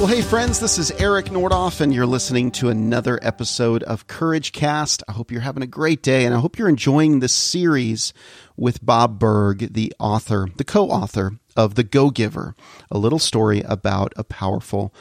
Well, 0.00 0.08
hey, 0.08 0.22
friends, 0.22 0.60
this 0.60 0.78
is 0.78 0.90
Eric 0.92 1.26
Nordoff, 1.26 1.82
and 1.82 1.92
you're 1.92 2.06
listening 2.06 2.52
to 2.52 2.70
another 2.70 3.18
episode 3.20 3.82
of 3.82 4.06
Courage 4.06 4.52
Cast. 4.52 5.02
I 5.06 5.12
hope 5.12 5.30
you're 5.30 5.42
having 5.42 5.62
a 5.62 5.66
great 5.66 6.02
day, 6.02 6.24
and 6.24 6.34
I 6.34 6.38
hope 6.38 6.56
you're 6.58 6.70
enjoying 6.70 7.20
this 7.20 7.34
series 7.34 8.14
with 8.56 8.82
Bob 8.82 9.18
Burg, 9.18 9.74
the 9.74 9.92
author, 10.00 10.48
the 10.56 10.64
co 10.64 10.88
author 10.88 11.32
of 11.54 11.74
The 11.74 11.82
Go 11.82 12.08
Giver, 12.08 12.56
a 12.90 12.96
little 12.96 13.18
story 13.18 13.60
about 13.60 14.14
a 14.16 14.24
powerful 14.24 14.94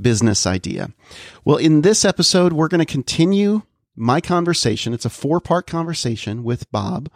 business 0.00 0.46
idea. 0.46 0.88
Well, 1.44 1.58
in 1.58 1.82
this 1.82 2.02
episode, 2.02 2.54
we're 2.54 2.68
going 2.68 2.78
to 2.78 2.90
continue 2.90 3.60
my 3.94 4.22
conversation. 4.22 4.94
It's 4.94 5.04
a 5.04 5.10
four 5.10 5.38
part 5.38 5.66
conversation 5.66 6.42
with 6.44 6.72
Bob. 6.72 7.10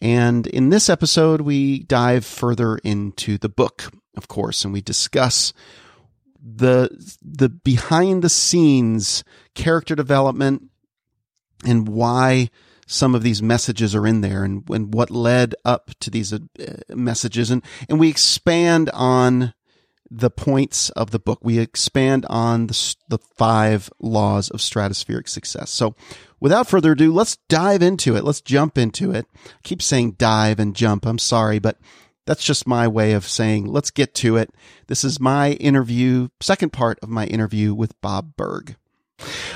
And 0.00 0.46
in 0.46 0.68
this 0.68 0.88
episode, 0.88 1.40
we 1.40 1.80
dive 1.80 2.24
further 2.24 2.76
into 2.84 3.36
the 3.36 3.48
book, 3.48 3.92
of 4.16 4.28
course, 4.28 4.64
and 4.64 4.72
we 4.72 4.80
discuss 4.80 5.52
the 6.44 6.90
the 7.22 7.48
behind 7.48 8.22
the 8.22 8.28
scenes 8.28 9.24
character 9.54 9.94
development 9.94 10.68
and 11.64 11.88
why 11.88 12.50
some 12.86 13.14
of 13.14 13.22
these 13.22 13.42
messages 13.42 13.94
are 13.94 14.06
in 14.06 14.20
there 14.20 14.44
and, 14.44 14.68
and 14.68 14.92
what 14.92 15.10
led 15.10 15.54
up 15.64 15.90
to 16.00 16.10
these 16.10 16.34
uh, 16.34 16.38
messages. 16.90 17.50
And 17.50 17.62
and 17.88 17.98
we 17.98 18.10
expand 18.10 18.90
on 18.92 19.54
the 20.10 20.30
points 20.30 20.90
of 20.90 21.10
the 21.10 21.18
book. 21.18 21.40
We 21.42 21.58
expand 21.58 22.26
on 22.28 22.66
the, 22.66 22.94
the 23.08 23.18
five 23.36 23.90
laws 23.98 24.50
of 24.50 24.60
stratospheric 24.60 25.28
success. 25.28 25.70
So 25.70 25.96
without 26.40 26.68
further 26.68 26.92
ado 26.92 27.10
let's 27.10 27.38
dive 27.48 27.82
into 27.82 28.14
it. 28.16 28.22
Let's 28.24 28.42
jump 28.42 28.76
into 28.76 29.12
it. 29.12 29.26
I 29.46 29.48
keep 29.62 29.80
saying 29.80 30.12
dive 30.12 30.60
and 30.60 30.76
jump. 30.76 31.06
I'm 31.06 31.18
sorry 31.18 31.58
but 31.58 31.78
that's 32.26 32.44
just 32.44 32.66
my 32.66 32.88
way 32.88 33.12
of 33.12 33.26
saying, 33.26 33.66
let's 33.66 33.90
get 33.90 34.14
to 34.16 34.36
it. 34.36 34.50
This 34.86 35.04
is 35.04 35.20
my 35.20 35.52
interview, 35.52 36.28
second 36.40 36.72
part 36.72 36.98
of 37.02 37.08
my 37.08 37.26
interview 37.26 37.74
with 37.74 38.00
Bob 38.00 38.36
Burg. 38.36 38.76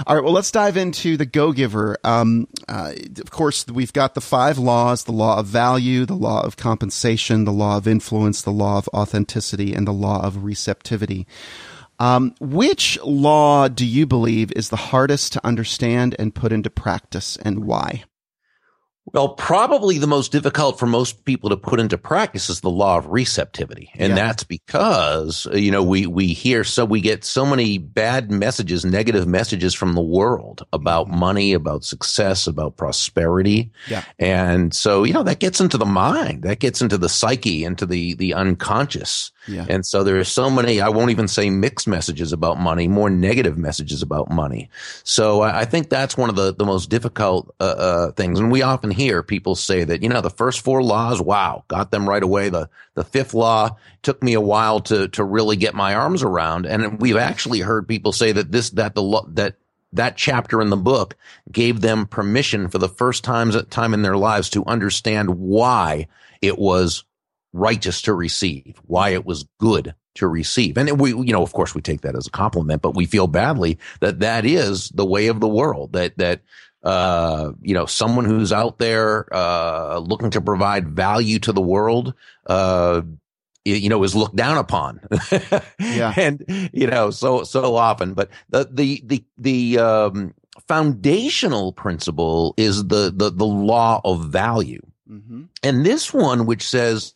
All 0.06 0.14
right, 0.14 0.22
well, 0.22 0.32
let's 0.32 0.52
dive 0.52 0.76
into 0.76 1.16
the 1.16 1.26
Go 1.26 1.52
Giver. 1.52 1.98
Um, 2.04 2.46
uh, 2.68 2.92
of 3.20 3.30
course, 3.30 3.66
we've 3.66 3.92
got 3.92 4.14
the 4.14 4.20
five 4.20 4.56
laws 4.56 5.04
the 5.04 5.12
law 5.12 5.38
of 5.38 5.46
value, 5.46 6.06
the 6.06 6.14
law 6.14 6.42
of 6.42 6.56
compensation, 6.56 7.44
the 7.44 7.52
law 7.52 7.76
of 7.76 7.88
influence, 7.88 8.42
the 8.42 8.52
law 8.52 8.78
of 8.78 8.88
authenticity, 8.94 9.74
and 9.74 9.86
the 9.86 9.92
law 9.92 10.24
of 10.24 10.44
receptivity. 10.44 11.26
Um, 11.98 12.34
which 12.40 12.98
law 13.02 13.66
do 13.66 13.84
you 13.84 14.06
believe 14.06 14.52
is 14.52 14.68
the 14.68 14.76
hardest 14.76 15.32
to 15.32 15.44
understand 15.44 16.14
and 16.18 16.34
put 16.34 16.52
into 16.52 16.70
practice, 16.70 17.36
and 17.36 17.64
why? 17.64 18.04
Well, 19.12 19.30
probably 19.30 19.98
the 19.98 20.06
most 20.06 20.32
difficult 20.32 20.78
for 20.78 20.86
most 20.86 21.24
people 21.24 21.50
to 21.50 21.56
put 21.56 21.80
into 21.80 21.98
practice 21.98 22.50
is 22.50 22.60
the 22.60 22.70
law 22.70 22.98
of 22.98 23.06
receptivity. 23.06 23.90
And 23.94 24.10
yeah. 24.10 24.14
that's 24.14 24.44
because, 24.44 25.46
uh, 25.46 25.56
you 25.56 25.70
know, 25.70 25.82
we, 25.82 26.06
we 26.06 26.28
hear 26.28 26.64
so 26.64 26.84
we 26.84 27.00
get 27.00 27.24
so 27.24 27.46
many 27.46 27.78
bad 27.78 28.30
messages, 28.30 28.84
negative 28.84 29.26
messages 29.26 29.74
from 29.74 29.94
the 29.94 30.02
world 30.02 30.66
about 30.72 31.06
mm-hmm. 31.06 31.18
money, 31.18 31.52
about 31.52 31.84
success, 31.84 32.46
about 32.46 32.76
prosperity. 32.76 33.70
Yeah. 33.88 34.04
And 34.18 34.74
so, 34.74 35.04
you 35.04 35.12
know, 35.12 35.22
that 35.22 35.40
gets 35.40 35.60
into 35.60 35.78
the 35.78 35.86
mind, 35.86 36.42
that 36.42 36.58
gets 36.60 36.82
into 36.82 36.98
the 36.98 37.08
psyche, 37.08 37.64
into 37.64 37.86
the, 37.86 38.14
the 38.14 38.34
unconscious. 38.34 39.32
Yeah. 39.46 39.64
And 39.68 39.86
so 39.86 40.04
there 40.04 40.18
are 40.18 40.24
so 40.24 40.50
many, 40.50 40.80
I 40.80 40.90
won't 40.90 41.10
even 41.10 41.26
say 41.26 41.48
mixed 41.48 41.88
messages 41.88 42.32
about 42.32 42.58
money, 42.58 42.86
more 42.86 43.08
negative 43.08 43.56
messages 43.56 44.02
about 44.02 44.30
money. 44.30 44.68
So 45.04 45.40
I, 45.40 45.60
I 45.60 45.64
think 45.64 45.88
that's 45.88 46.16
one 46.18 46.28
of 46.28 46.36
the, 46.36 46.54
the 46.54 46.66
most 46.66 46.90
difficult 46.90 47.54
uh, 47.58 47.64
uh, 47.64 48.12
things. 48.12 48.38
And 48.38 48.52
we 48.52 48.60
often 48.60 48.90
hear 48.98 49.22
people 49.22 49.54
say 49.54 49.84
that, 49.84 50.02
you 50.02 50.08
know, 50.08 50.20
the 50.20 50.30
first 50.30 50.60
four 50.60 50.82
laws, 50.82 51.20
wow, 51.20 51.64
got 51.68 51.90
them 51.90 52.08
right 52.08 52.22
away. 52.22 52.48
The, 52.48 52.68
the 52.94 53.04
fifth 53.04 53.32
law 53.32 53.76
took 54.02 54.22
me 54.22 54.34
a 54.34 54.40
while 54.40 54.80
to, 54.80 55.08
to 55.08 55.24
really 55.24 55.56
get 55.56 55.74
my 55.74 55.94
arms 55.94 56.22
around. 56.22 56.66
And 56.66 57.00
we've 57.00 57.16
actually 57.16 57.60
heard 57.60 57.88
people 57.88 58.12
say 58.12 58.32
that 58.32 58.52
this, 58.52 58.70
that 58.70 58.94
the, 58.94 59.22
that 59.28 59.56
that 59.92 60.16
chapter 60.16 60.60
in 60.60 60.68
the 60.68 60.76
book 60.76 61.16
gave 61.50 61.80
them 61.80 62.06
permission 62.06 62.68
for 62.68 62.76
the 62.76 62.90
first 62.90 63.24
times 63.24 63.56
time 63.70 63.94
in 63.94 64.02
their 64.02 64.18
lives 64.18 64.50
to 64.50 64.64
understand 64.66 65.30
why 65.30 66.08
it 66.42 66.58
was 66.58 67.04
righteous 67.54 68.02
to 68.02 68.12
receive, 68.12 68.78
why 68.82 69.10
it 69.10 69.24
was 69.24 69.46
good 69.58 69.94
to 70.16 70.28
receive. 70.28 70.76
And 70.76 71.00
we, 71.00 71.10
you 71.10 71.32
know, 71.32 71.42
of 71.42 71.52
course 71.52 71.74
we 71.74 71.80
take 71.80 72.02
that 72.02 72.16
as 72.16 72.26
a 72.26 72.30
compliment, 72.30 72.82
but 72.82 72.94
we 72.94 73.06
feel 73.06 73.28
badly 73.28 73.78
that 74.00 74.20
that 74.20 74.44
is 74.44 74.90
the 74.90 75.06
way 75.06 75.28
of 75.28 75.40
the 75.40 75.48
world, 75.48 75.94
that, 75.94 76.18
that, 76.18 76.42
uh, 76.88 77.52
you 77.60 77.74
know, 77.74 77.84
someone 77.84 78.24
who's 78.24 78.50
out 78.50 78.78
there, 78.78 79.28
uh, 79.30 79.98
looking 79.98 80.30
to 80.30 80.40
provide 80.40 80.88
value 80.88 81.38
to 81.38 81.52
the 81.52 81.60
world, 81.60 82.14
uh, 82.46 83.02
you 83.66 83.90
know, 83.90 84.02
is 84.04 84.16
looked 84.16 84.36
down 84.36 84.56
upon. 84.56 84.98
yeah. 85.78 86.14
And, 86.16 86.42
you 86.72 86.86
know, 86.86 87.10
so, 87.10 87.44
so 87.44 87.76
often, 87.76 88.14
but 88.14 88.30
the, 88.48 88.66
the, 88.72 89.02
the, 89.04 89.24
the, 89.36 89.78
um, 89.78 90.34
foundational 90.66 91.74
principle 91.74 92.54
is 92.56 92.86
the, 92.86 93.12
the, 93.14 93.30
the 93.30 93.44
law 93.44 94.00
of 94.02 94.24
value. 94.30 94.80
Mm-hmm. 95.10 95.42
And 95.62 95.84
this 95.84 96.14
one, 96.14 96.46
which 96.46 96.66
says, 96.66 97.12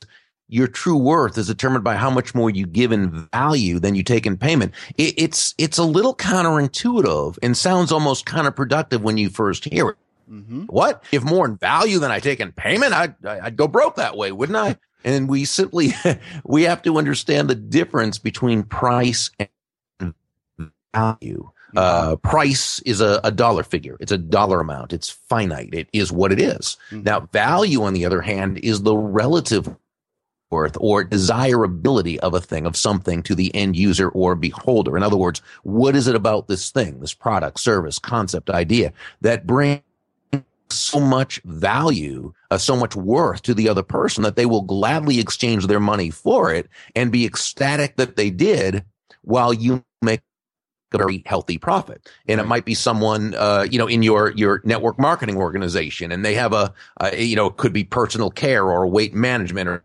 your 0.52 0.68
true 0.68 0.98
worth 0.98 1.38
is 1.38 1.46
determined 1.46 1.82
by 1.82 1.96
how 1.96 2.10
much 2.10 2.34
more 2.34 2.50
you 2.50 2.66
give 2.66 2.92
in 2.92 3.26
value 3.32 3.78
than 3.78 3.94
you 3.94 4.02
take 4.02 4.26
in 4.26 4.36
payment. 4.36 4.72
It, 4.98 5.14
it's 5.16 5.54
it's 5.56 5.78
a 5.78 5.84
little 5.84 6.14
counterintuitive 6.14 7.38
and 7.42 7.56
sounds 7.56 7.90
almost 7.90 8.26
counterproductive 8.26 9.00
when 9.00 9.16
you 9.16 9.30
first 9.30 9.64
hear 9.64 9.88
it. 9.88 9.96
Mm-hmm. 10.30 10.64
What 10.64 11.04
if 11.10 11.24
more 11.24 11.46
in 11.46 11.56
value 11.56 11.98
than 11.98 12.10
I 12.10 12.20
take 12.20 12.38
in 12.38 12.52
payment? 12.52 12.92
I'd 12.92 13.24
I'd 13.24 13.56
go 13.56 13.66
broke 13.66 13.96
that 13.96 14.14
way, 14.14 14.30
wouldn't 14.30 14.58
I? 14.58 14.76
And 15.04 15.26
we 15.26 15.46
simply 15.46 15.94
we 16.44 16.64
have 16.64 16.82
to 16.82 16.98
understand 16.98 17.48
the 17.48 17.54
difference 17.54 18.18
between 18.18 18.62
price 18.62 19.30
and 19.38 20.14
value. 20.94 21.50
Uh, 21.74 22.16
price 22.16 22.80
is 22.80 23.00
a, 23.00 23.18
a, 23.24 23.30
dollar 23.30 23.62
figure. 23.62 23.96
It's 23.98 24.12
a 24.12 24.18
dollar 24.18 24.60
amount. 24.60 24.92
It's 24.92 25.08
finite. 25.08 25.72
It 25.72 25.88
is 25.94 26.12
what 26.12 26.30
it 26.30 26.38
is. 26.38 26.76
Mm-hmm. 26.90 27.04
Now, 27.04 27.20
value, 27.20 27.82
on 27.84 27.94
the 27.94 28.04
other 28.04 28.20
hand, 28.20 28.58
is 28.58 28.82
the 28.82 28.94
relative 28.94 29.74
worth 30.52 30.76
or 30.78 31.02
desirability 31.02 32.20
of 32.20 32.34
a 32.34 32.40
thing, 32.40 32.66
of 32.66 32.76
something 32.76 33.22
to 33.24 33.34
the 33.34 33.52
end 33.54 33.74
user 33.74 34.10
or 34.10 34.36
beholder. 34.36 34.96
In 34.96 35.02
other 35.02 35.16
words, 35.16 35.42
what 35.64 35.96
is 35.96 36.06
it 36.06 36.14
about 36.14 36.46
this 36.46 36.70
thing, 36.70 37.00
this 37.00 37.14
product, 37.14 37.58
service, 37.58 37.98
concept, 37.98 38.50
idea 38.50 38.92
that 39.22 39.46
brings 39.46 39.82
so 40.70 41.00
much 41.00 41.40
value, 41.44 42.32
uh, 42.50 42.58
so 42.58 42.76
much 42.76 42.94
worth 42.94 43.42
to 43.42 43.54
the 43.54 43.68
other 43.68 43.82
person 43.82 44.22
that 44.22 44.36
they 44.36 44.46
will 44.46 44.62
gladly 44.62 45.18
exchange 45.18 45.66
their 45.66 45.80
money 45.80 46.10
for 46.10 46.52
it 46.52 46.68
and 46.94 47.12
be 47.12 47.26
ecstatic 47.26 47.96
that 47.96 48.16
they 48.16 48.30
did 48.30 48.84
while 49.22 49.52
you 49.52 49.84
make 50.00 50.20
a 50.92 50.98
very 50.98 51.22
healthy 51.26 51.58
profit. 51.58 52.10
And 52.26 52.40
it 52.40 52.46
might 52.46 52.64
be 52.64 52.74
someone, 52.74 53.34
uh, 53.34 53.66
you 53.70 53.78
know, 53.78 53.86
in 53.86 54.02
your, 54.02 54.32
your 54.32 54.62
network 54.64 54.98
marketing 54.98 55.36
organization 55.36 56.10
and 56.10 56.24
they 56.24 56.34
have 56.34 56.52
a, 56.52 56.72
a, 57.00 57.22
you 57.22 57.36
know, 57.36 57.46
it 57.46 57.56
could 57.56 57.72
be 57.72 57.84
personal 57.84 58.30
care 58.30 58.64
or 58.64 58.86
weight 58.86 59.14
management 59.14 59.68
or 59.68 59.84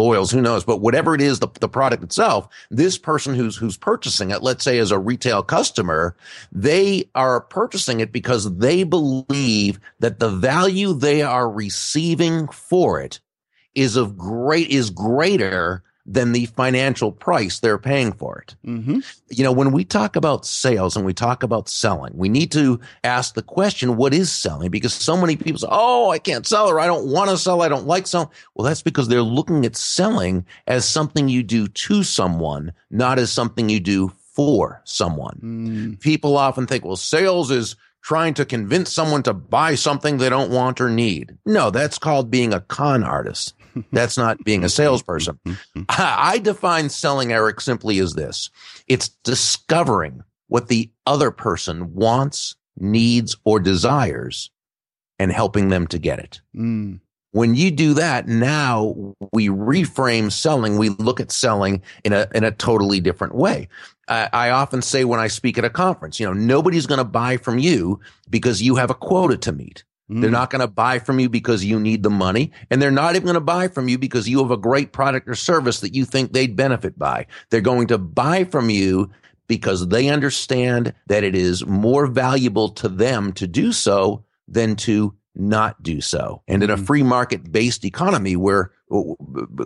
oils, 0.00 0.30
who 0.30 0.40
knows? 0.40 0.64
But 0.64 0.80
whatever 0.80 1.14
it 1.14 1.20
is, 1.20 1.38
the, 1.38 1.48
the 1.60 1.68
product 1.68 2.02
itself, 2.02 2.48
this 2.70 2.98
person 2.98 3.34
who's 3.34 3.56
who's 3.56 3.76
purchasing 3.76 4.30
it, 4.30 4.42
let's 4.42 4.64
say 4.64 4.78
as 4.78 4.90
a 4.90 4.98
retail 4.98 5.42
customer, 5.42 6.16
they 6.52 7.08
are 7.14 7.40
purchasing 7.40 8.00
it 8.00 8.12
because 8.12 8.56
they 8.56 8.84
believe 8.84 9.80
that 10.00 10.18
the 10.18 10.30
value 10.30 10.92
they 10.92 11.22
are 11.22 11.50
receiving 11.50 12.48
for 12.48 13.00
it 13.00 13.20
is 13.74 13.96
of 13.96 14.16
great 14.16 14.68
is 14.70 14.90
greater 14.90 15.84
than 16.06 16.32
the 16.32 16.46
financial 16.46 17.10
price 17.10 17.58
they're 17.58 17.78
paying 17.78 18.12
for 18.12 18.38
it. 18.38 18.54
Mm-hmm. 18.64 19.00
You 19.28 19.44
know, 19.44 19.52
when 19.52 19.72
we 19.72 19.84
talk 19.84 20.14
about 20.14 20.46
sales 20.46 20.96
and 20.96 21.04
we 21.04 21.12
talk 21.12 21.42
about 21.42 21.68
selling, 21.68 22.16
we 22.16 22.28
need 22.28 22.52
to 22.52 22.80
ask 23.02 23.34
the 23.34 23.42
question, 23.42 23.96
what 23.96 24.14
is 24.14 24.30
selling? 24.30 24.70
Because 24.70 24.94
so 24.94 25.16
many 25.16 25.36
people 25.36 25.58
say, 25.58 25.68
Oh, 25.70 26.10
I 26.10 26.18
can't 26.18 26.46
sell 26.46 26.68
or 26.68 26.78
I 26.78 26.86
don't 26.86 27.10
want 27.10 27.30
to 27.30 27.36
sell. 27.36 27.62
I 27.62 27.68
don't 27.68 27.86
like 27.86 28.06
selling. 28.06 28.28
Well, 28.54 28.66
that's 28.66 28.82
because 28.82 29.08
they're 29.08 29.22
looking 29.22 29.66
at 29.66 29.76
selling 29.76 30.46
as 30.66 30.88
something 30.88 31.28
you 31.28 31.42
do 31.42 31.66
to 31.66 32.02
someone, 32.04 32.72
not 32.90 33.18
as 33.18 33.32
something 33.32 33.68
you 33.68 33.80
do 33.80 34.12
for 34.36 34.82
someone. 34.84 35.40
Mm. 35.42 36.00
People 36.00 36.36
often 36.36 36.66
think, 36.66 36.84
well, 36.84 36.96
sales 36.96 37.50
is 37.50 37.74
trying 38.02 38.34
to 38.34 38.44
convince 38.44 38.92
someone 38.92 39.22
to 39.24 39.34
buy 39.34 39.74
something 39.74 40.18
they 40.18 40.28
don't 40.28 40.52
want 40.52 40.80
or 40.80 40.88
need. 40.88 41.36
No, 41.44 41.70
that's 41.70 41.98
called 41.98 42.30
being 42.30 42.54
a 42.54 42.60
con 42.60 43.02
artist. 43.02 43.54
That's 43.92 44.16
not 44.16 44.42
being 44.44 44.64
a 44.64 44.68
salesperson. 44.68 45.38
I 45.88 46.38
define 46.38 46.88
selling, 46.88 47.32
Eric, 47.32 47.60
simply 47.60 47.98
as 47.98 48.14
this. 48.14 48.50
It's 48.86 49.08
discovering 49.24 50.22
what 50.48 50.68
the 50.68 50.90
other 51.06 51.30
person 51.30 51.94
wants, 51.94 52.56
needs, 52.76 53.36
or 53.44 53.60
desires 53.60 54.50
and 55.18 55.32
helping 55.32 55.68
them 55.68 55.86
to 55.88 55.98
get 55.98 56.18
it. 56.18 56.40
Mm. 56.54 57.00
When 57.32 57.54
you 57.54 57.70
do 57.70 57.94
that, 57.94 58.28
now 58.28 59.14
we 59.32 59.48
reframe 59.48 60.32
selling. 60.32 60.78
We 60.78 60.88
look 60.88 61.20
at 61.20 61.30
selling 61.30 61.82
in 62.04 62.12
a, 62.12 62.28
in 62.34 62.44
a 62.44 62.50
totally 62.50 63.00
different 63.00 63.34
way. 63.34 63.68
I, 64.08 64.28
I 64.32 64.50
often 64.50 64.80
say 64.80 65.04
when 65.04 65.20
I 65.20 65.28
speak 65.28 65.58
at 65.58 65.64
a 65.64 65.70
conference, 65.70 66.18
you 66.18 66.26
know, 66.26 66.32
nobody's 66.32 66.86
going 66.86 66.98
to 66.98 67.04
buy 67.04 67.36
from 67.36 67.58
you 67.58 68.00
because 68.30 68.62
you 68.62 68.76
have 68.76 68.90
a 68.90 68.94
quota 68.94 69.36
to 69.38 69.52
meet. 69.52 69.84
Mm. 70.10 70.20
They're 70.20 70.30
not 70.30 70.50
going 70.50 70.60
to 70.60 70.68
buy 70.68 70.98
from 70.98 71.18
you 71.18 71.28
because 71.28 71.64
you 71.64 71.80
need 71.80 72.02
the 72.02 72.10
money. 72.10 72.52
And 72.70 72.80
they're 72.80 72.90
not 72.90 73.16
even 73.16 73.24
going 73.24 73.34
to 73.34 73.40
buy 73.40 73.68
from 73.68 73.88
you 73.88 73.98
because 73.98 74.28
you 74.28 74.38
have 74.38 74.50
a 74.50 74.56
great 74.56 74.92
product 74.92 75.28
or 75.28 75.34
service 75.34 75.80
that 75.80 75.94
you 75.94 76.04
think 76.04 76.32
they'd 76.32 76.56
benefit 76.56 76.98
by. 76.98 77.26
They're 77.50 77.60
going 77.60 77.88
to 77.88 77.98
buy 77.98 78.44
from 78.44 78.70
you 78.70 79.10
because 79.48 79.88
they 79.88 80.08
understand 80.08 80.94
that 81.06 81.24
it 81.24 81.34
is 81.34 81.64
more 81.66 82.06
valuable 82.06 82.70
to 82.70 82.88
them 82.88 83.32
to 83.34 83.46
do 83.46 83.72
so 83.72 84.24
than 84.48 84.76
to 84.76 85.14
not 85.36 85.82
do 85.82 86.00
so. 86.00 86.42
And 86.48 86.62
in 86.62 86.70
a 86.70 86.76
mm-hmm. 86.76 86.84
free 86.84 87.02
market 87.02 87.52
based 87.52 87.84
economy 87.84 88.36
where 88.36 88.72
uh, 88.90 89.02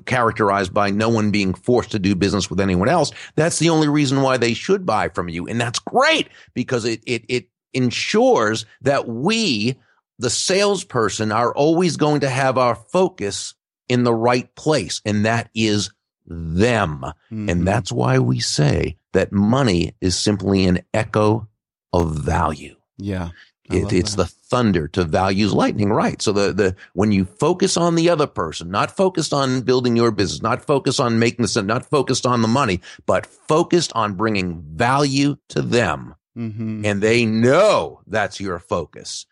characterized 0.06 0.74
by 0.74 0.90
no 0.90 1.08
one 1.08 1.30
being 1.30 1.54
forced 1.54 1.92
to 1.92 1.98
do 1.98 2.14
business 2.14 2.50
with 2.50 2.60
anyone 2.60 2.88
else, 2.88 3.12
that's 3.36 3.58
the 3.58 3.70
only 3.70 3.88
reason 3.88 4.22
why 4.22 4.36
they 4.36 4.54
should 4.54 4.84
buy 4.84 5.08
from 5.08 5.28
you. 5.28 5.46
And 5.46 5.60
that's 5.60 5.78
great 5.78 6.28
because 6.54 6.84
it, 6.84 7.02
it, 7.06 7.24
it 7.28 7.48
ensures 7.72 8.66
that 8.82 9.06
we, 9.06 9.76
the 10.20 10.30
salesperson, 10.30 11.32
are 11.32 11.52
always 11.54 11.96
going 11.96 12.20
to 12.20 12.28
have 12.28 12.58
our 12.58 12.74
focus 12.74 13.54
in 13.88 14.04
the 14.04 14.14
right 14.14 14.54
place. 14.54 15.00
And 15.04 15.24
that 15.24 15.50
is 15.54 15.90
them. 16.26 17.00
Mm-hmm. 17.00 17.48
And 17.48 17.66
that's 17.66 17.90
why 17.90 18.18
we 18.18 18.38
say 18.38 18.96
that 19.12 19.32
money 19.32 19.94
is 20.00 20.18
simply 20.18 20.66
an 20.66 20.80
echo 20.94 21.48
of 21.92 22.14
value. 22.14 22.76
Yeah. 22.98 23.30
It, 23.64 23.92
it's 23.92 24.16
that. 24.16 24.24
the 24.24 24.26
thunder 24.26 24.88
to 24.88 25.04
values 25.04 25.54
lightning, 25.54 25.90
right? 25.90 26.20
So 26.20 26.32
the, 26.32 26.52
the, 26.52 26.76
when 26.92 27.12
you 27.12 27.24
focus 27.24 27.76
on 27.76 27.94
the 27.94 28.10
other 28.10 28.26
person, 28.26 28.70
not 28.70 28.90
focused 28.90 29.32
on 29.32 29.62
building 29.62 29.96
your 29.96 30.10
business, 30.10 30.42
not 30.42 30.64
focused 30.64 31.00
on 31.00 31.18
making 31.18 31.44
this, 31.44 31.56
not 31.56 31.86
focused 31.86 32.26
on 32.26 32.42
the 32.42 32.48
money, 32.48 32.80
but 33.06 33.26
focused 33.26 33.92
on 33.94 34.14
bringing 34.14 34.60
value 34.60 35.36
to 35.50 35.62
them. 35.62 36.16
Mm-hmm. 36.36 36.84
And 36.84 37.00
they 37.00 37.24
know 37.24 38.00
that's 38.06 38.40
your 38.40 38.58
focus 38.58 39.26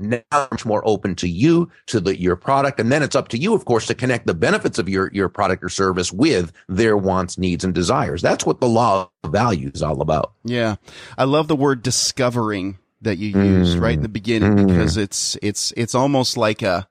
now 0.00 0.22
much 0.32 0.64
more 0.64 0.82
open 0.86 1.14
to 1.16 1.28
you, 1.28 1.70
to 1.86 2.00
the, 2.00 2.20
your 2.20 2.36
product. 2.36 2.80
And 2.80 2.90
then 2.90 3.02
it's 3.02 3.16
up 3.16 3.28
to 3.28 3.38
you, 3.38 3.54
of 3.54 3.64
course, 3.64 3.86
to 3.86 3.94
connect 3.94 4.26
the 4.26 4.34
benefits 4.34 4.78
of 4.78 4.88
your, 4.88 5.10
your 5.12 5.28
product 5.28 5.62
or 5.62 5.68
service 5.68 6.12
with 6.12 6.52
their 6.68 6.96
wants, 6.96 7.38
needs, 7.38 7.64
and 7.64 7.74
desires. 7.74 8.22
That's 8.22 8.46
what 8.46 8.60
the 8.60 8.68
law 8.68 9.10
of 9.24 9.32
value 9.32 9.70
is 9.74 9.82
all 9.82 10.00
about. 10.00 10.32
Yeah. 10.44 10.76
I 11.16 11.24
love 11.24 11.48
the 11.48 11.56
word 11.56 11.82
discovering 11.82 12.78
that 13.02 13.18
you 13.18 13.28
used 13.28 13.78
mm. 13.78 13.80
right 13.80 13.94
in 13.94 14.02
the 14.02 14.08
beginning 14.08 14.56
mm. 14.56 14.66
because 14.66 14.96
it's, 14.96 15.36
it's, 15.42 15.72
it's 15.76 15.94
almost 15.94 16.36
like 16.36 16.62
a, 16.62 16.86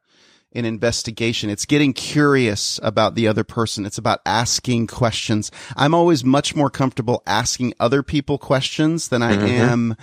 an 0.54 0.66
investigation. 0.66 1.50
It's 1.50 1.66
getting 1.66 1.94
curious 1.94 2.80
about 2.82 3.14
the 3.16 3.28
other 3.28 3.44
person. 3.44 3.86
It's 3.86 4.00
about 4.00 4.20
asking 4.26 4.88
questions. 4.88 5.52
I'm 5.76 5.94
always 5.94 6.24
much 6.24 6.56
more 6.56 6.72
comfortable 6.72 7.22
asking 7.28 7.76
other 7.80 8.02
people 8.02 8.40
questions 8.40 9.10
than 9.10 9.22
I 9.22 9.36
mm-hmm. 9.36 9.46
am 9.46 9.96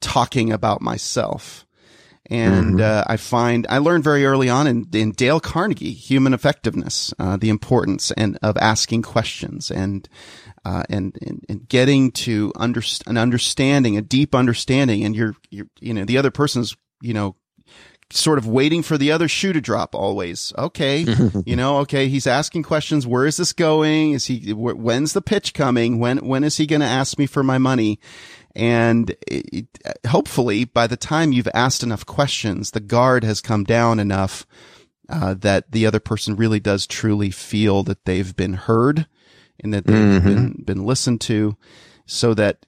talking 0.00 0.50
about 0.52 0.80
myself. 0.80 1.66
And 2.30 2.76
mm-hmm. 2.76 2.80
uh, 2.80 3.02
I 3.06 3.16
find 3.16 3.66
I 3.68 3.78
learned 3.78 4.04
very 4.04 4.24
early 4.24 4.48
on 4.48 4.68
in, 4.68 4.86
in 4.92 5.10
Dale 5.10 5.40
Carnegie, 5.40 5.92
human 5.92 6.32
effectiveness, 6.32 7.12
uh, 7.18 7.36
the 7.36 7.48
importance 7.48 8.12
and 8.12 8.38
of 8.42 8.56
asking 8.56 9.02
questions 9.02 9.70
and 9.70 10.08
uh, 10.64 10.84
and, 10.88 11.16
and, 11.22 11.44
and 11.48 11.68
getting 11.68 12.12
to 12.12 12.52
under, 12.54 12.82
an 13.06 13.16
understanding, 13.16 13.96
a 13.96 14.02
deep 14.02 14.34
understanding, 14.34 15.04
and 15.04 15.16
you're 15.16 15.34
you're 15.50 15.66
you 15.80 15.92
know 15.92 16.04
the 16.04 16.18
other 16.18 16.30
person's 16.30 16.76
you 17.02 17.14
know 17.14 17.34
sort 18.12 18.38
of 18.38 18.46
waiting 18.46 18.82
for 18.82 18.98
the 18.98 19.12
other 19.12 19.28
shoe 19.28 19.52
to 19.52 19.60
drop 19.60 19.94
always. 19.94 20.52
Okay. 20.58 21.06
you 21.46 21.56
know, 21.56 21.78
okay. 21.78 22.08
He's 22.08 22.26
asking 22.26 22.64
questions. 22.64 23.06
Where 23.06 23.26
is 23.26 23.36
this 23.36 23.52
going? 23.52 24.12
Is 24.12 24.26
he, 24.26 24.52
when's 24.52 25.12
the 25.12 25.22
pitch 25.22 25.54
coming? 25.54 25.98
When, 25.98 26.18
when 26.18 26.44
is 26.44 26.56
he 26.56 26.66
going 26.66 26.80
to 26.80 26.86
ask 26.86 27.18
me 27.18 27.26
for 27.26 27.42
my 27.42 27.58
money? 27.58 28.00
And 28.54 29.14
it, 29.26 29.66
hopefully 30.08 30.64
by 30.64 30.86
the 30.86 30.96
time 30.96 31.32
you've 31.32 31.48
asked 31.54 31.82
enough 31.82 32.04
questions, 32.04 32.72
the 32.72 32.80
guard 32.80 33.24
has 33.24 33.40
come 33.40 33.64
down 33.64 34.00
enough 34.00 34.46
uh, 35.08 35.34
that 35.34 35.72
the 35.72 35.86
other 35.86 36.00
person 36.00 36.36
really 36.36 36.60
does 36.60 36.86
truly 36.86 37.30
feel 37.30 37.82
that 37.84 38.04
they've 38.04 38.34
been 38.34 38.54
heard 38.54 39.06
and 39.62 39.74
that 39.74 39.86
they've 39.86 39.96
mm-hmm. 39.96 40.28
been, 40.28 40.62
been 40.64 40.84
listened 40.84 41.20
to 41.22 41.56
so 42.06 42.34
that 42.34 42.64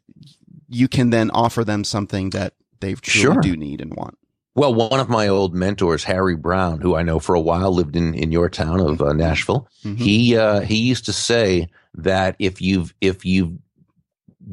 you 0.69 0.89
can 0.89 1.11
then 1.11 1.31
offer 1.31 1.65
them 1.65 1.85
something 1.85 2.31
that 2.31 2.55
they 2.81 2.95
truly 2.95 3.35
sure. 3.35 3.41
do 3.41 3.57
need 3.57 3.81
and 3.81 3.95
want. 3.95 4.19
Well, 4.55 4.75
one 4.75 5.01
of 5.01 5.09
my 5.09 5.29
old 5.29 5.55
mentors, 5.55 6.05
Harry 6.05 6.37
Browne, 6.37 6.81
who 6.81 6.95
I 6.95 7.03
know 7.03 7.19
for 7.19 7.35
a 7.35 7.41
while 7.41 7.73
lived 7.73 7.97
in, 7.97 8.15
in 8.15 8.33
your 8.33 8.51
town 8.51 8.81
of 8.81 9.01
uh, 9.01 9.15
Nashville, 9.15 9.67
mm-hmm. 9.83 9.97
he 9.97 10.37
uh, 10.37 10.61
he 10.61 10.77
used 10.77 11.07
to 11.07 11.13
say 11.13 11.69
that 11.95 12.37
if 12.39 12.61
you've 12.61 12.93
if 13.01 13.25
you've 13.25 13.53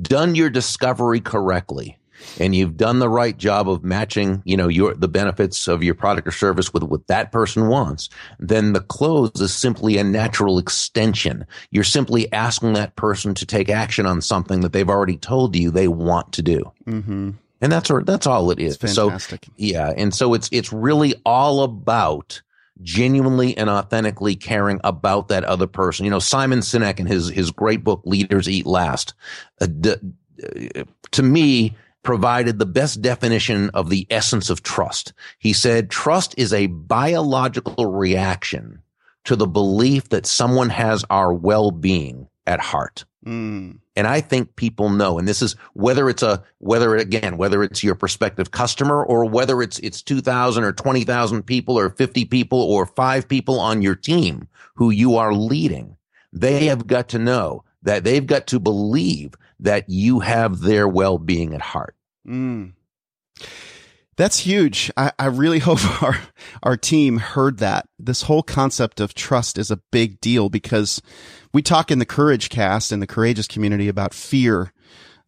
done 0.02 0.36
your 0.36 0.50
discovery 0.50 1.20
correctly 1.20 1.98
and 2.40 2.56
you've 2.56 2.78
done 2.78 3.00
the 3.00 3.10
right 3.10 3.38
job 3.38 3.70
of 3.70 3.84
matching, 3.84 4.42
you 4.46 4.58
know, 4.58 4.68
your, 4.68 4.94
the 4.94 5.08
benefits 5.08 5.68
of 5.68 5.84
your 5.84 5.96
product 5.96 6.28
or 6.28 6.32
service 6.32 6.74
with 6.74 6.84
what 6.84 7.08
that 7.08 7.32
person 7.32 7.68
wants, 7.68 8.10
then 8.40 8.74
the 8.74 8.82
close 8.82 9.32
is 9.40 9.54
simply 9.54 9.98
a 9.98 10.04
natural 10.04 10.58
extension. 10.58 11.46
You're 11.72 11.84
simply 11.84 12.32
asking 12.34 12.74
that 12.74 12.96
person 12.96 13.34
to 13.36 13.46
take 13.46 13.70
action 13.70 14.06
on 14.06 14.22
something 14.22 14.62
that 14.62 14.74
they've 14.74 14.90
already 14.90 15.18
told 15.18 15.56
you 15.56 15.72
they 15.72 15.88
want 15.88 16.34
to 16.34 16.42
do. 16.42 16.72
Mm-hmm. 16.86 17.32
And 17.62 17.72
that's, 17.72 17.92
that's 18.06 18.28
all 18.28 18.52
it 18.52 18.60
is. 18.60 18.78
So, 18.88 19.10
yeah. 19.58 19.94
And 19.98 20.14
so 20.14 20.34
it's, 20.34 20.50
it's 20.52 20.72
really 20.72 21.16
all 21.26 21.64
about 21.64 22.42
genuinely 22.82 23.58
and 23.58 23.70
authentically 23.70 24.36
caring 24.36 24.80
about 24.84 25.28
that 25.28 25.44
other 25.44 25.68
person. 25.68 26.06
You 26.06 26.12
know, 26.12 26.20
Simon 26.20 26.60
Sinek 26.60 27.00
in 27.00 27.06
his, 27.06 27.30
his 27.30 27.52
great 27.52 27.84
book, 27.84 28.02
Leaders 28.06 28.48
Eat 28.48 28.66
Last, 28.66 29.14
uh, 29.62 29.68
d- 29.68 29.96
uh, 30.44 30.84
to 31.12 31.24
me, 31.24 31.76
provided 32.04 32.60
the 32.60 32.66
best 32.66 33.02
definition 33.02 33.70
of 33.72 33.90
the 33.90 34.08
essence 34.10 34.50
of 34.50 34.64
trust. 34.64 35.14
He 35.40 35.52
said, 35.52 35.90
trust 35.90 36.34
is 36.38 36.54
a 36.54 36.68
biological 36.68 37.88
reaction 37.88 38.82
to 39.26 39.36
the 39.36 39.48
belief 39.48 40.10
that 40.10 40.26
someone 40.26 40.70
has 40.70 41.04
our 41.10 41.34
well-being 41.34 42.28
at 42.48 42.62
heart. 42.62 43.04
Mm. 43.26 43.80
And 43.96 44.08
I 44.08 44.22
think 44.22 44.56
people 44.56 44.90
know, 44.90 45.20
and 45.20 45.28
this 45.28 45.42
is 45.42 45.56
whether 45.74 46.10
it's 46.10 46.24
a, 46.24 46.44
whether 46.60 46.96
again, 46.96 47.38
whether 47.38 47.64
it's 47.64 47.84
your 47.84 47.96
prospective 47.96 48.52
customer 48.52 49.04
or 49.04 49.26
whether 49.26 49.62
it's, 49.62 49.80
it's 49.80 50.02
2000 50.02 50.64
or 50.64 50.72
20,000 50.72 51.44
people 51.44 51.78
or 51.78 51.90
50 51.90 52.26
people 52.26 52.62
or 52.62 52.86
five 52.86 53.28
people 53.28 53.60
on 53.60 53.82
your 53.82 53.96
team 53.96 54.48
who 54.76 54.90
you 54.90 55.18
are 55.18 55.34
leading. 55.34 55.98
They 56.32 56.66
have 56.66 56.88
got 56.88 57.10
to 57.10 57.20
know 57.20 57.66
that 57.84 58.04
they've 58.04 58.26
got 58.26 58.48
to 58.48 58.60
believe 58.60 59.34
that 59.60 59.90
you 59.90 60.20
have 60.20 60.62
their 60.62 60.88
well-being 60.88 61.54
at 61.54 61.62
heart. 61.62 61.96
Mm. 62.28 62.74
That's 64.20 64.40
huge. 64.40 64.92
I, 64.98 65.14
I 65.18 65.28
really 65.28 65.60
hope 65.68 66.04
our, 66.04 66.20
our 66.62 66.76
team 66.76 67.20
heard 67.20 67.60
that. 67.60 67.88
This 67.98 68.24
whole 68.24 68.44
concept 68.44 69.00
of 69.00 69.14
trust 69.14 69.58
is 69.58 69.72
a 69.72 69.80
big 69.92 70.20
deal 70.20 70.50
because 70.50 71.02
we 71.54 71.62
talk 71.62 71.90
in 71.90 72.00
the 72.00 72.06
courage 72.06 72.50
cast 72.50 72.92
and 72.92 73.02
the 73.02 73.08
courageous 73.08 73.48
community 73.48 73.88
about 73.88 74.14
fear 74.14 74.74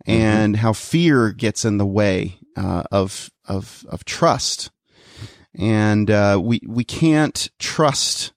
and 0.05 0.55
mm-hmm. 0.55 0.61
how 0.61 0.73
fear 0.73 1.31
gets 1.31 1.63
in 1.63 1.77
the 1.77 1.85
way 1.85 2.37
uh, 2.57 2.83
of 2.91 3.31
of 3.45 3.85
of 3.87 4.03
trust, 4.03 4.71
and 5.55 6.11
uh, 6.11 6.37
we 6.43 6.59
we 6.67 6.83
can't 6.83 7.49
trust 7.59 8.33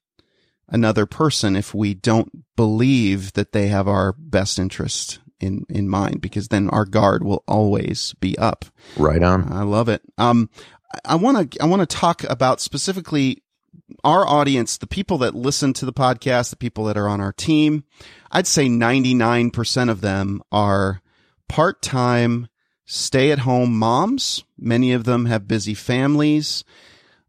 another 0.69 1.05
person 1.05 1.57
if 1.57 1.73
we 1.73 1.93
don't 1.93 2.55
believe 2.55 3.33
that 3.33 3.51
they 3.51 3.67
have 3.67 3.89
our 3.89 4.13
best 4.13 4.57
interest 4.57 5.19
in 5.39 5.65
in 5.69 5.89
mind, 5.89 6.21
because 6.21 6.47
then 6.49 6.69
our 6.69 6.85
guard 6.85 7.23
will 7.23 7.43
always 7.47 8.13
be 8.19 8.37
up. 8.37 8.65
Right 8.97 9.23
on. 9.23 9.51
I 9.51 9.63
love 9.63 9.89
it. 9.89 10.01
Um, 10.17 10.49
I 11.03 11.15
want 11.15 11.51
to 11.51 11.61
I 11.61 11.65
want 11.65 11.81
to 11.81 11.95
talk 11.95 12.23
about 12.23 12.61
specifically 12.61 13.43
our 14.03 14.27
audience, 14.27 14.77
the 14.77 14.87
people 14.87 15.17
that 15.19 15.35
listen 15.35 15.73
to 15.73 15.85
the 15.85 15.93
podcast, 15.93 16.49
the 16.49 16.55
people 16.55 16.85
that 16.85 16.97
are 16.97 17.07
on 17.07 17.21
our 17.21 17.33
team, 17.33 17.83
I'd 18.31 18.47
say 18.47 18.67
99% 18.67 19.89
of 19.89 20.01
them 20.01 20.41
are 20.51 21.01
part 21.47 21.81
time, 21.81 22.47
stay 22.85 23.31
at 23.31 23.39
home 23.39 23.77
moms. 23.77 24.43
Many 24.57 24.93
of 24.93 25.03
them 25.03 25.25
have 25.25 25.47
busy 25.47 25.73
families. 25.73 26.63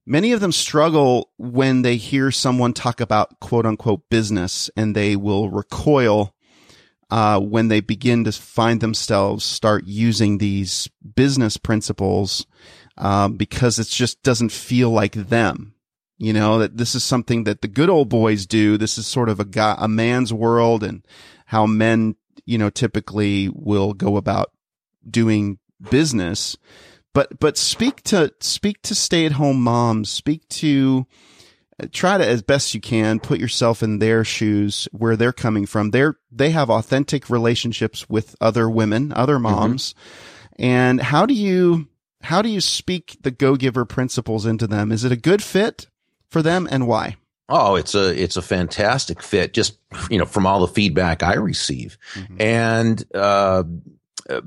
Many 0.05 0.33
of 0.33 0.41
them 0.41 0.53
struggle 0.53 1.31
when 1.37 1.83
they 1.83 1.97
hear 1.97 2.31
someone 2.31 2.73
talk 2.73 3.01
about 3.01 3.41
quote 3.41 3.67
unquote 3.67 4.09
business 4.09 4.71
and 4.77 4.95
they 4.95 5.17
will 5.17 5.51
recoil 5.51 6.33
uh, 7.11 7.41
when 7.41 7.69
they 7.69 7.81
begin 7.81 8.25
to 8.25 8.33
find 8.33 8.81
themselves 8.81 9.45
start 9.45 9.87
using 9.87 10.39
these 10.39 10.89
business 11.15 11.57
principles 11.57 12.47
uh, 12.99 13.29
because 13.29 13.79
it 13.79 13.87
just 13.89 14.23
doesn't 14.23 14.51
feel 14.51 14.91
like 14.91 15.13
them. 15.13 15.75
You 16.19 16.33
know, 16.33 16.59
that 16.61 16.79
this 16.79 16.95
is 16.95 17.05
something 17.05 17.45
that 17.45 17.61
the 17.61 17.69
good 17.69 17.91
old 17.91 18.09
boys 18.09 18.47
do. 18.47 18.79
This 18.79 18.97
is 18.97 19.07
sort 19.07 19.29
of 19.29 19.39
a 19.39 19.45
guy, 19.45 19.77
a 19.79 19.87
man's 19.87 20.33
world 20.33 20.83
and 20.83 21.07
how 21.45 21.67
men, 21.67 22.17
you 22.47 22.57
know, 22.57 22.71
typically 22.71 23.51
will 23.53 23.93
go 23.93 24.17
about 24.17 24.51
doing 25.09 25.59
business. 25.91 26.57
But, 27.13 27.39
but 27.39 27.59
speak 27.59 28.03
to, 28.05 28.33
speak 28.41 28.81
to 28.83 28.95
stay 28.95 29.27
at 29.27 29.33
home 29.33 29.61
moms, 29.61 30.09
speak 30.09 30.49
to, 30.49 31.07
try 31.92 32.18
to 32.18 32.26
as 32.26 32.42
best 32.42 32.75
you 32.75 32.80
can 32.80 33.21
put 33.21 33.38
yourself 33.38 33.83
in 33.83 33.99
their 33.99 34.25
shoes 34.25 34.88
where 34.92 35.16
they're 35.16 35.33
coming 35.33 35.66
from. 35.66 35.90
They're 35.90 36.16
they 36.30 36.50
have 36.50 36.71
authentic 36.71 37.28
relationships 37.28 38.09
with 38.09 38.35
other 38.40 38.68
women, 38.68 39.12
other 39.12 39.35
mm-hmm. 39.35 39.42
moms. 39.42 39.92
Mm-hmm. 39.92 40.62
And 40.62 41.00
how 41.00 41.26
do 41.26 41.35
you 41.35 41.88
how 42.23 42.42
do 42.42 42.49
you 42.49 42.61
speak 42.61 43.18
the 43.21 43.30
go 43.30 43.56
giver 43.56 43.85
principles 43.85 44.47
into 44.47 44.66
them? 44.66 44.90
Is 44.90 45.04
it 45.04 45.12
a 45.12 45.16
good 45.16 45.42
fit 45.42 45.87
for 46.30 46.42
them 46.42 46.66
and 46.71 46.87
why? 46.87 47.16
Oh, 47.49 47.76
it's 47.76 47.95
a 47.95 48.21
it's 48.21 48.37
a 48.37 48.42
fantastic 48.42 49.23
fit. 49.23 49.52
Just 49.52 49.78
you 50.11 50.18
know, 50.18 50.25
from 50.25 50.47
all 50.47 50.61
the 50.61 50.68
feedback 50.73 51.23
I 51.23 51.35
receive, 51.35 51.97
mm-hmm. 52.14 52.40
and 52.40 53.04
uh, 53.14 53.62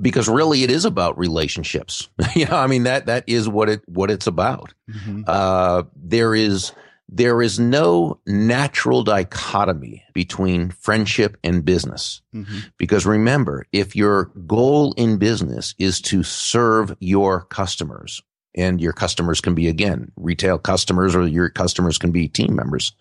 because 0.02 0.28
really 0.28 0.64
it 0.64 0.72
is 0.72 0.84
about 0.84 1.18
relationships. 1.18 2.10
you 2.36 2.46
know, 2.46 2.58
I 2.58 2.68
mean 2.68 2.84
that 2.84 3.06
that 3.06 3.24
is 3.28 3.48
what 3.48 3.70
it 3.70 3.88
what 3.88 4.12
it's 4.12 4.28
about. 4.28 4.74
Mm-hmm. 4.90 5.24
Uh, 5.28 5.84
there 5.96 6.36
is 6.36 6.74
there 7.12 7.42
is 7.42 7.60
no 7.60 8.20
natural 8.28 9.04
dichotomy 9.04 10.04
between 10.14 10.70
friendship 10.70 11.38
and 11.44 11.66
business. 11.66 12.22
Mm-hmm. 12.36 12.60
Because 12.78 13.06
remember, 13.06 13.66
if 13.72 13.96
your 13.96 14.26
goal 14.46 14.94
in 14.94 15.18
business 15.18 15.74
is 15.80 16.02
to 16.02 16.22
serve 16.24 16.96
your 17.00 17.42
customers, 17.46 18.22
and 18.56 18.82
your 18.82 18.94
customers 18.94 19.42
can 19.42 19.54
be 19.54 19.68
again 19.68 20.12
retail 20.16 20.58
customers 20.58 21.16
or 21.16 21.28
your 21.28 21.50
customers 21.50 22.00
can 22.00 22.12
be 22.12 22.28
team 22.28 22.56
members. 22.56 22.94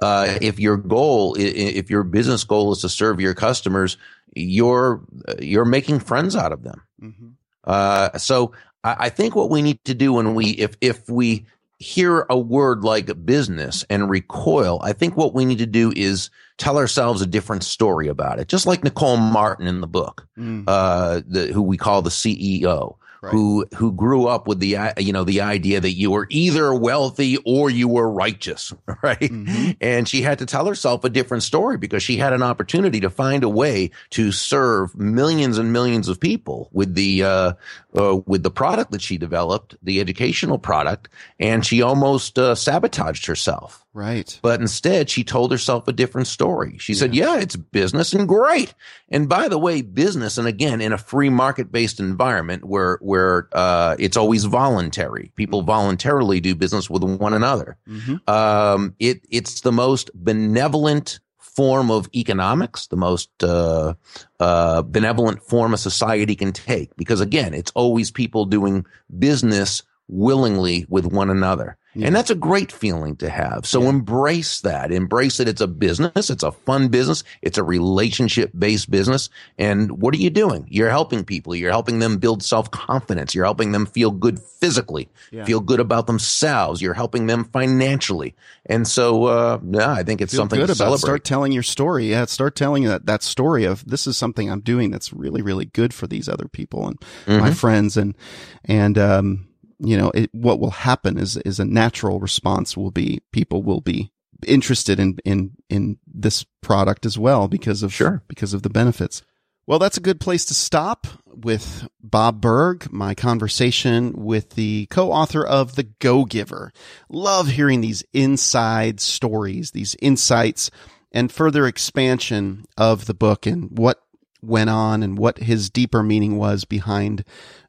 Uh, 0.00 0.38
if 0.40 0.58
your 0.58 0.78
goal, 0.78 1.36
if 1.38 1.90
your 1.90 2.02
business 2.02 2.42
goal 2.42 2.72
is 2.72 2.80
to 2.80 2.88
serve 2.88 3.20
your 3.20 3.34
customers, 3.34 3.98
you're 4.34 5.02
you're 5.40 5.66
making 5.66 6.00
friends 6.00 6.34
out 6.34 6.52
of 6.52 6.62
them. 6.62 6.82
Mm-hmm. 7.02 7.28
Uh, 7.64 8.16
so 8.18 8.52
I, 8.82 8.96
I 8.98 9.08
think 9.10 9.36
what 9.36 9.50
we 9.50 9.62
need 9.62 9.84
to 9.84 9.94
do 9.94 10.14
when 10.14 10.34
we 10.34 10.50
if 10.50 10.76
if 10.80 11.08
we 11.08 11.44
hear 11.78 12.26
a 12.30 12.38
word 12.38 12.84
like 12.84 13.24
business 13.24 13.84
and 13.90 14.08
recoil, 14.08 14.80
I 14.82 14.92
think 14.92 15.16
what 15.16 15.34
we 15.34 15.44
need 15.44 15.58
to 15.58 15.66
do 15.66 15.92
is 15.94 16.30
tell 16.56 16.78
ourselves 16.78 17.20
a 17.20 17.26
different 17.26 17.64
story 17.64 18.08
about 18.08 18.38
it. 18.38 18.48
Just 18.48 18.66
like 18.66 18.84
Nicole 18.84 19.16
Martin 19.16 19.66
in 19.66 19.80
the 19.80 19.86
book, 19.86 20.26
mm. 20.38 20.64
uh, 20.66 21.22
the, 21.26 21.46
who 21.48 21.62
we 21.62 21.76
call 21.76 22.02
the 22.02 22.10
CEO 22.10 22.96
right. 23.24 23.32
who 23.32 23.66
who 23.74 23.92
grew 23.92 24.26
up 24.26 24.46
with 24.46 24.60
the 24.60 24.76
you 24.98 25.12
know 25.12 25.24
the 25.24 25.40
idea 25.40 25.80
that 25.80 25.92
you 25.92 26.10
were 26.10 26.26
either 26.30 26.74
wealthy 26.74 27.38
or 27.44 27.70
you 27.70 27.88
were 27.88 28.10
righteous, 28.10 28.72
right? 29.02 29.18
Mm-hmm. 29.18 29.72
And 29.80 30.08
she 30.08 30.22
had 30.22 30.38
to 30.38 30.46
tell 30.46 30.66
herself 30.66 31.04
a 31.04 31.10
different 31.10 31.42
story 31.42 31.76
because 31.76 32.02
she 32.02 32.16
had 32.16 32.32
an 32.32 32.42
opportunity 32.42 33.00
to 33.00 33.10
find 33.10 33.42
a 33.42 33.48
way 33.48 33.90
to 34.10 34.30
serve 34.32 34.94
millions 34.96 35.58
and 35.58 35.72
millions 35.72 36.08
of 36.08 36.20
people 36.20 36.68
with 36.72 36.94
the 36.94 37.24
uh, 37.24 37.52
uh, 37.98 38.18
with 38.26 38.42
the 38.42 38.50
product 38.50 38.90
that 38.90 39.02
she 39.02 39.16
developed, 39.16 39.76
the 39.82 40.00
educational 40.00 40.58
product, 40.58 41.08
and 41.38 41.64
she 41.64 41.82
almost 41.82 42.38
uh, 42.38 42.54
sabotaged 42.54 43.26
herself. 43.26 43.84
Right. 43.92 44.38
But 44.42 44.60
instead, 44.60 45.08
she 45.08 45.22
told 45.22 45.52
herself 45.52 45.86
a 45.86 45.92
different 45.92 46.26
story. 46.26 46.78
She 46.78 46.94
yeah. 46.94 46.98
said, 46.98 47.14
yeah, 47.14 47.38
it's 47.38 47.54
business 47.54 48.12
and 48.12 48.26
great. 48.26 48.74
And 49.08 49.28
by 49.28 49.46
the 49.46 49.58
way, 49.58 49.82
business, 49.82 50.36
and 50.36 50.48
again, 50.48 50.80
in 50.80 50.92
a 50.92 50.98
free 50.98 51.30
market 51.30 51.70
based 51.70 52.00
environment 52.00 52.64
where, 52.64 52.98
where, 53.00 53.48
uh, 53.52 53.94
it's 54.00 54.16
always 54.16 54.44
voluntary. 54.44 55.30
People 55.36 55.60
mm-hmm. 55.60 55.68
voluntarily 55.68 56.40
do 56.40 56.56
business 56.56 56.90
with 56.90 57.04
one 57.04 57.34
another. 57.34 57.76
Mm-hmm. 57.88 58.28
Um, 58.28 58.96
it, 58.98 59.24
it's 59.30 59.60
the 59.60 59.72
most 59.72 60.10
benevolent 60.14 61.20
form 61.54 61.90
of 61.90 62.08
economics, 62.14 62.88
the 62.88 62.96
most 62.96 63.30
uh, 63.42 63.94
uh, 64.40 64.82
benevolent 64.82 65.42
form 65.42 65.74
a 65.74 65.78
society 65.78 66.34
can 66.34 66.52
take. 66.52 66.94
Because 66.96 67.20
again, 67.20 67.54
it's 67.54 67.72
always 67.74 68.10
people 68.10 68.44
doing 68.44 68.84
business 69.18 69.82
willingly 70.08 70.86
with 70.88 71.06
one 71.06 71.30
another. 71.30 71.76
Yeah. 71.96 72.08
And 72.08 72.16
that's 72.16 72.30
a 72.30 72.34
great 72.34 72.72
feeling 72.72 73.14
to 73.16 73.30
have. 73.30 73.66
So 73.66 73.82
yeah. 73.82 73.90
embrace 73.90 74.60
that. 74.62 74.90
Embrace 74.90 75.36
that 75.36 75.46
it's 75.46 75.60
a 75.60 75.68
business. 75.68 76.28
It's 76.28 76.42
a 76.42 76.50
fun 76.50 76.88
business. 76.88 77.22
It's 77.40 77.56
a 77.56 77.62
relationship 77.62 78.50
based 78.58 78.90
business. 78.90 79.30
And 79.58 80.02
what 80.02 80.12
are 80.12 80.18
you 80.18 80.30
doing? 80.30 80.66
You're 80.68 80.90
helping 80.90 81.24
people. 81.24 81.54
You're 81.54 81.70
helping 81.70 82.00
them 82.00 82.18
build 82.18 82.42
self 82.42 82.70
confidence. 82.72 83.32
You're 83.34 83.44
helping 83.44 83.70
them 83.70 83.86
feel 83.86 84.10
good 84.10 84.40
physically, 84.40 85.08
yeah. 85.30 85.44
feel 85.44 85.60
good 85.60 85.78
about 85.78 86.08
themselves. 86.08 86.82
You're 86.82 86.94
helping 86.94 87.28
them 87.28 87.44
financially. 87.44 88.34
And 88.66 88.88
so, 88.88 89.24
uh, 89.26 89.60
yeah, 89.70 89.92
I 89.92 90.02
think 90.02 90.20
it's 90.20 90.32
feel 90.32 90.38
something 90.38 90.58
good 90.58 90.66
to 90.66 90.72
about. 90.72 90.98
Celebrate. 90.98 91.00
Start 91.00 91.24
telling 91.24 91.52
your 91.52 91.62
story. 91.62 92.10
Yeah. 92.10 92.24
Start 92.24 92.56
telling 92.56 92.84
that, 92.84 93.06
that 93.06 93.22
story 93.22 93.64
of 93.64 93.88
this 93.88 94.08
is 94.08 94.16
something 94.16 94.50
I'm 94.50 94.60
doing 94.60 94.90
that's 94.90 95.12
really, 95.12 95.42
really 95.42 95.66
good 95.66 95.94
for 95.94 96.08
these 96.08 96.28
other 96.28 96.48
people 96.48 96.88
and 96.88 96.98
mm-hmm. 97.00 97.38
my 97.38 97.52
friends. 97.52 97.96
And, 97.96 98.16
and, 98.64 98.98
um, 98.98 99.46
you 99.78 99.96
know, 99.96 100.10
it, 100.14 100.30
what 100.32 100.60
will 100.60 100.70
happen 100.70 101.18
is, 101.18 101.36
is 101.38 101.60
a 101.60 101.64
natural 101.64 102.20
response 102.20 102.76
will 102.76 102.90
be 102.90 103.20
people 103.32 103.62
will 103.62 103.80
be 103.80 104.12
interested 104.46 105.00
in, 105.00 105.18
in, 105.24 105.52
in 105.68 105.98
this 106.06 106.44
product 106.60 107.06
as 107.06 107.18
well 107.18 107.48
because 107.48 107.82
of, 107.82 107.92
sure. 107.92 108.22
because 108.28 108.54
of 108.54 108.62
the 108.62 108.70
benefits. 108.70 109.22
Well, 109.66 109.78
that's 109.78 109.96
a 109.96 110.02
good 110.02 110.20
place 110.20 110.44
to 110.46 110.54
stop 110.54 111.06
with 111.26 111.88
Bob 112.02 112.40
Burg, 112.42 112.92
my 112.92 113.14
conversation 113.14 114.12
with 114.12 114.50
the 114.50 114.86
co-author 114.90 115.44
of 115.44 115.74
The 115.74 115.84
Go 115.84 116.26
Giver. 116.26 116.70
Love 117.08 117.48
hearing 117.48 117.80
these 117.80 118.04
inside 118.12 119.00
stories, 119.00 119.70
these 119.70 119.96
insights 120.02 120.70
and 121.12 121.32
further 121.32 121.66
expansion 121.66 122.66
of 122.76 123.06
the 123.06 123.14
book 123.14 123.46
and 123.46 123.78
what 123.78 124.02
went 124.42 124.68
on 124.68 125.02
and 125.02 125.16
what 125.16 125.38
his 125.38 125.70
deeper 125.70 126.02
meaning 126.02 126.36
was 126.36 126.64
behind 126.66 127.24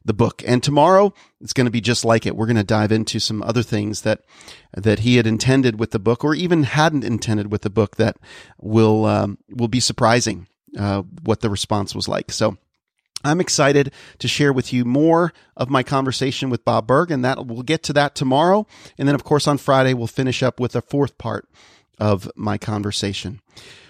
the 0.06 0.14
book. 0.14 0.42
And 0.46 0.62
tomorrow 0.62 1.12
it's 1.40 1.52
going 1.52 1.66
to 1.66 1.70
be 1.70 1.80
just 1.80 2.04
like 2.04 2.26
it. 2.26 2.36
We're 2.36 2.46
going 2.46 2.56
to 2.56 2.64
dive 2.64 2.92
into 2.92 3.18
some 3.20 3.42
other 3.42 3.62
things 3.62 4.02
that 4.02 4.22
that 4.74 5.00
he 5.00 5.16
had 5.16 5.26
intended 5.26 5.78
with 5.78 5.90
the 5.90 5.98
book, 5.98 6.24
or 6.24 6.34
even 6.34 6.62
hadn't 6.62 7.04
intended 7.04 7.50
with 7.52 7.62
the 7.62 7.70
book, 7.70 7.96
that 7.96 8.16
will 8.58 9.04
um, 9.04 9.38
will 9.50 9.68
be 9.68 9.80
surprising. 9.80 10.46
Uh, 10.78 11.02
what 11.22 11.40
the 11.40 11.50
response 11.50 11.94
was 11.94 12.08
like. 12.08 12.30
So. 12.30 12.56
I'm 13.24 13.40
excited 13.40 13.92
to 14.18 14.28
share 14.28 14.52
with 14.52 14.72
you 14.72 14.84
more 14.84 15.32
of 15.56 15.70
my 15.70 15.82
conversation 15.82 16.50
with 16.50 16.64
Bob 16.64 16.86
Burg, 16.86 17.10
and 17.10 17.24
that 17.24 17.46
we'll 17.46 17.62
get 17.62 17.82
to 17.84 17.92
that 17.94 18.14
tomorrow. 18.14 18.66
And 18.98 19.08
then, 19.08 19.14
of 19.14 19.24
course, 19.24 19.48
on 19.48 19.58
Friday, 19.58 19.94
we'll 19.94 20.06
finish 20.06 20.42
up 20.42 20.60
with 20.60 20.72
the 20.72 20.82
fourth 20.82 21.18
part 21.18 21.48
of 21.98 22.30
my 22.36 22.58
conversation. 22.58 23.40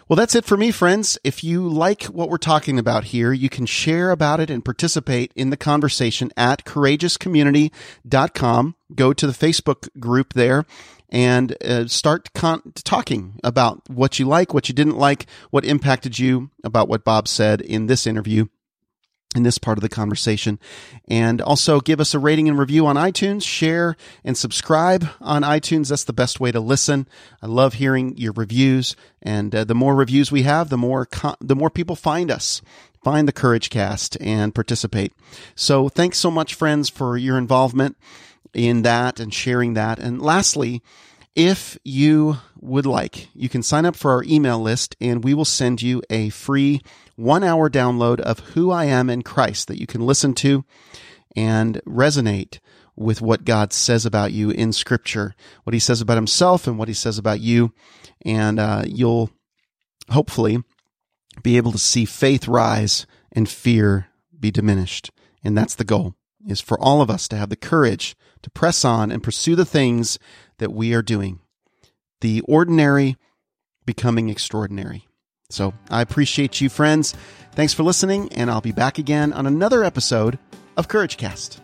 Well, 0.09 0.17
that's 0.17 0.37
it 0.37 0.45
for 0.45 0.57
me, 0.57 0.71
friends. 0.71 1.19
If 1.25 1.43
you 1.43 1.69
like 1.69 2.05
what 2.05 2.31
we're 2.31 2.39
talking 2.39 2.79
about 2.79 3.07
here, 3.07 3.33
you 3.33 3.49
can 3.49 3.67
share 3.67 4.13
about 4.13 4.39
it 4.39 4.51
and 4.51 4.65
participate 4.65 5.33
in 5.35 5.51
the 5.51 5.57
conversation 5.57 6.31
at 6.37 6.65
courageouscommunity.com. 6.65 8.77
Go 8.95 9.13
to 9.13 9.27
the 9.27 9.33
Facebook 9.33 9.89
group 9.99 10.35
there 10.35 10.65
and 11.09 11.61
uh, 11.61 11.89
start 11.89 12.33
con- 12.35 12.73
talking 12.85 13.41
about 13.43 13.91
what 13.91 14.21
you 14.21 14.27
like, 14.27 14.55
what 14.55 14.69
you 14.69 14.77
didn't 14.77 14.97
like, 14.97 15.27
what 15.51 15.65
impacted 15.65 16.21
you, 16.21 16.53
about 16.63 16.89
what 16.89 17.03
Bob 17.03 17.27
said 17.27 17.61
in 17.61 17.87
this 17.87 18.07
interview 18.07 18.47
in 19.37 19.43
this 19.43 19.59
part 19.59 19.79
of 19.79 19.83
the 19.83 19.89
conversation. 19.89 20.59
And 21.07 21.41
also 21.41 21.81
give 21.81 22.01
us 22.01 22.15
a 22.15 22.19
rating 22.19 22.49
and 22.49 22.59
review 22.59 22.87
on 22.87 22.97
iTunes, 22.97 23.43
share 23.45 23.97
and 24.25 24.37
subscribe 24.37 25.07
on 25.21 25.43
iTunes. 25.43 25.91
That's 25.91 26.05
the 26.05 26.13
best 26.13 26.41
way 26.41 26.51
to 26.51 26.61
listen. 26.61 27.07
I 27.43 27.47
love 27.47 27.75
hearing 27.75 28.17
your 28.17 28.33
reviews. 28.33 28.97
And 29.23 29.55
uh, 29.55 29.65
the 29.65 29.75
more 29.75 29.95
reviews 29.95 30.33
we 30.33 30.43
have, 30.43 30.71
the 30.71 30.79
more, 30.79 31.09
the 31.41 31.57
more 31.57 31.71
people 31.71 31.97
find 31.97 32.31
us, 32.31 32.63
find 33.05 33.29
the 33.29 33.33
Courage 33.33 33.71
Cast 33.71 34.17
and 34.21 34.55
participate. 34.55 35.13
So 35.55 35.89
thanks 35.89 36.19
so 36.19 36.31
much, 36.31 36.55
friends, 36.55 36.89
for 36.89 37.17
your 37.17 37.39
involvement 37.39 37.97
in 38.55 38.83
that 38.83 39.21
and 39.21 39.33
sharing 39.33 39.75
that. 39.75 39.99
And 39.99 40.21
lastly, 40.21 40.83
if 41.37 41.79
you 41.85 42.39
would 42.59 42.87
like, 42.87 43.29
you 43.35 43.51
can 43.51 43.63
sign 43.63 43.85
up 43.85 43.95
for 43.95 44.11
our 44.11 44.25
email 44.25 44.59
list 44.59 44.97
and 45.01 45.23
we 45.23 45.35
will 45.35 45.45
send 45.45 45.83
you 45.83 46.03
a 46.09 46.31
free 46.31 46.81
one 47.15 47.45
hour 47.45 47.69
download 47.69 48.21
of 48.21 48.41
Who 48.41 48.71
I 48.71 48.87
Am 48.87 49.11
in 49.11 49.23
Christ 49.23 49.69
that 49.69 49.79
you 49.79 49.87
can 49.87 50.01
listen 50.01 50.33
to 50.35 50.65
and 51.37 51.81
resonate 51.87 52.59
with 52.97 53.21
what 53.21 53.45
God 53.45 53.75
says 53.75 54.07
about 54.07 54.33
you 54.33 54.51
in 54.51 54.73
Scripture, 54.73 55.35
what 55.65 55.75
He 55.75 55.79
says 55.79 56.01
about 56.01 56.17
Himself 56.17 56.67
and 56.67 56.79
what 56.79 56.89
He 56.89 56.95
says 56.95 57.19
about 57.19 57.41
you. 57.41 57.75
And 58.25 58.59
uh, 58.59 58.85
you'll 58.87 59.31
hopefully 60.11 60.65
be 61.43 61.59
able 61.59 61.73
to 61.73 61.79
see 61.79 62.07
faith 62.07 62.49
rise 62.49 63.07
and 63.31 63.47
fear 63.47 64.09
be 64.41 64.51
diminished. 64.51 65.11
And 65.45 65.57
that's 65.57 65.75
the 65.75 65.85
goal, 65.85 66.15
is 66.49 66.63
for 66.63 66.81
all 66.81 67.03
of 67.03 67.11
us 67.11 67.29
to 67.29 67.37
have 67.37 67.51
the 67.51 67.57
courage 67.57 68.17
to 68.43 68.51
press 68.51 68.85
on 68.85 69.11
and 69.11 69.23
pursue 69.23 69.55
the 69.55 69.65
things 69.65 70.19
that 70.59 70.73
we 70.73 70.95
are 70.95 71.03
doing. 71.03 71.41
The 72.21 72.41
ordinary 72.43 73.17
becoming 73.85 74.29
extraordinary. 74.29 75.07
So 75.51 75.75
I 75.91 76.01
appreciate 76.01 76.61
you, 76.61 76.69
friends. 76.69 77.15
Thanks 77.53 77.73
for 77.73 77.83
listening, 77.83 78.33
and 78.33 78.51
I'll 78.51 78.61
be 78.61 78.73
back 78.73 78.99
again 78.99 79.33
on 79.33 79.47
another 79.47 79.85
episode 79.85 80.39
of 80.77 80.89
Courage 80.89 81.17
Cast. 81.17 81.61